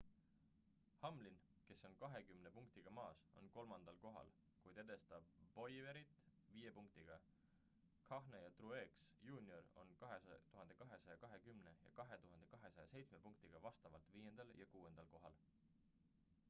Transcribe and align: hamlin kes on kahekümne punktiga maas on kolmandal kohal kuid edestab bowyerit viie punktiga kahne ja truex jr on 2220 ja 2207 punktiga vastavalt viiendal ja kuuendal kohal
hamlin 1.01 1.35
kes 1.65 1.83
on 1.89 1.95
kahekümne 2.03 2.49
punktiga 2.53 2.93
maas 2.99 3.19
on 3.41 3.49
kolmandal 3.57 3.99
kohal 4.05 4.31
kuid 4.63 4.79
edestab 4.83 5.27
bowyerit 5.57 6.15
viie 6.55 6.71
punktiga 6.79 7.19
kahne 8.09 8.41
ja 8.45 8.49
truex 8.61 8.97
jr 9.29 9.69
on 9.85 9.93
2220 10.03 11.73
ja 11.83 11.91
2207 12.03 13.21
punktiga 13.27 13.61
vastavalt 13.67 14.13
viiendal 14.17 14.55
ja 14.63 14.71
kuuendal 14.77 15.13
kohal 15.17 15.39